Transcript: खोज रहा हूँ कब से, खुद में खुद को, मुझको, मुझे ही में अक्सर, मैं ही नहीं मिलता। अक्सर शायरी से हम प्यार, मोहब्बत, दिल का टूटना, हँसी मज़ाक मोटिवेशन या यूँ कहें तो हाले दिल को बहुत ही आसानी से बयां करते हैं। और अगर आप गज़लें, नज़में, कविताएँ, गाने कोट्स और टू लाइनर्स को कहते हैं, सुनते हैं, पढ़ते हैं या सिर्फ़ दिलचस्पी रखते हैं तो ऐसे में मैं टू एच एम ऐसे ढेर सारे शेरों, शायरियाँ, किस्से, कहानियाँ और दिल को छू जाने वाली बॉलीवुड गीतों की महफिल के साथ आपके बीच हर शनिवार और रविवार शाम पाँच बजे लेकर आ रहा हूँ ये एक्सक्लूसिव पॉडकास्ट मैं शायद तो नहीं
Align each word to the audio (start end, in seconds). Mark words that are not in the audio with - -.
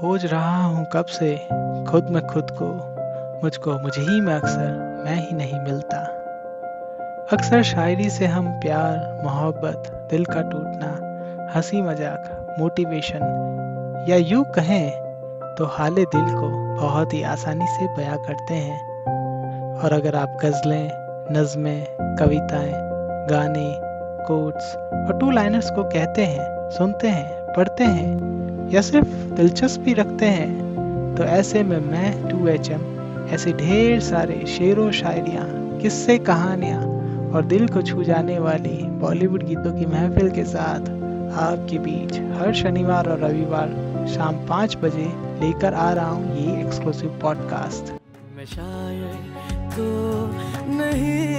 खोज 0.00 0.24
रहा 0.26 0.64
हूँ 0.64 0.86
कब 0.92 1.04
से, 1.04 1.36
खुद 1.90 2.06
में 2.10 2.26
खुद 2.26 2.50
को, 2.50 2.66
मुझको, 3.42 3.78
मुझे 3.78 4.02
ही 4.02 4.20
में 4.20 4.34
अक्सर, 4.34 5.02
मैं 5.04 5.16
ही 5.16 5.36
नहीं 5.36 5.60
मिलता। 5.60 5.98
अक्सर 7.32 7.62
शायरी 7.62 8.10
से 8.10 8.26
हम 8.26 8.48
प्यार, 8.60 9.20
मोहब्बत, 9.24 10.08
दिल 10.10 10.24
का 10.24 10.42
टूटना, 10.42 10.88
हँसी 11.54 11.82
मज़ाक 11.82 12.56
मोटिवेशन 12.58 14.06
या 14.08 14.16
यूँ 14.16 14.44
कहें 14.44 14.90
तो 15.58 15.64
हाले 15.64 16.04
दिल 16.04 16.34
को 16.34 16.48
बहुत 16.80 17.14
ही 17.14 17.22
आसानी 17.22 17.66
से 17.66 17.86
बयां 17.96 18.18
करते 18.18 18.54
हैं। 18.54 18.80
और 19.82 19.92
अगर 19.92 20.16
आप 20.16 20.38
गज़लें, 20.44 20.90
नज़में, 21.32 21.86
कविताएँ, 22.16 22.72
गाने 23.26 23.74
कोट्स 24.26 24.76
और 24.76 25.18
टू 25.20 25.30
लाइनर्स 25.30 25.70
को 25.70 25.84
कहते 25.84 26.24
हैं, 26.24 26.70
सुनते 26.70 27.08
हैं, 27.08 27.54
पढ़ते 27.56 27.84
हैं 27.84 28.39
या 28.72 28.80
सिर्फ़ 28.80 29.08
दिलचस्पी 29.34 29.92
रखते 29.92 30.26
हैं 30.26 31.14
तो 31.16 31.24
ऐसे 31.24 31.62
में 31.62 31.78
मैं 31.80 32.28
टू 32.28 32.46
एच 32.48 32.70
एम 32.70 32.80
ऐसे 33.28 33.52
ढेर 33.52 34.00
सारे 34.00 34.44
शेरों, 34.46 34.90
शायरियाँ, 34.90 35.46
किस्से, 35.78 36.18
कहानियाँ 36.18 36.80
और 37.30 37.44
दिल 37.44 37.68
को 37.68 37.82
छू 37.82 38.02
जाने 38.02 38.38
वाली 38.38 38.76
बॉलीवुड 39.00 39.42
गीतों 39.42 39.78
की 39.78 39.86
महफिल 39.86 40.30
के 40.30 40.44
साथ 40.44 40.88
आपके 41.40 41.78
बीच 41.78 42.18
हर 42.38 42.54
शनिवार 42.54 43.08
और 43.08 43.18
रविवार 43.18 44.06
शाम 44.14 44.46
पाँच 44.46 44.76
बजे 44.76 45.06
लेकर 45.40 45.74
आ 45.74 45.92
रहा 45.92 46.10
हूँ 46.10 46.36
ये 46.36 46.60
एक्सक्लूसिव 46.66 47.18
पॉडकास्ट 47.22 47.92
मैं 48.36 48.46
शायद 48.46 49.70
तो 49.70 49.90
नहीं 50.76 51.29